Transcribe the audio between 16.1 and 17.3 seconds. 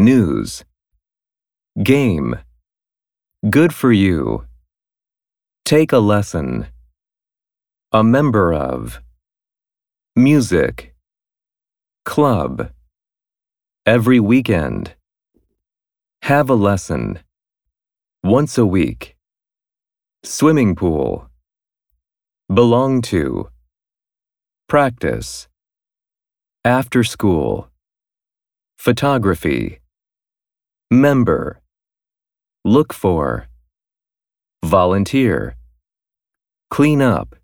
have a lesson,